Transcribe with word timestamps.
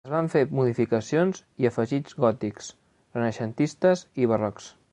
Es 0.07 0.11
van 0.11 0.27
fer 0.33 0.39
modificacions 0.59 1.41
i 1.63 1.67
afegits 1.71 2.17
gòtics, 2.25 2.71
renaixentistes 3.19 4.05
i 4.25 4.31
barrocs. 4.33 4.73